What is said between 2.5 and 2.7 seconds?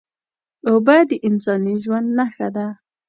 ده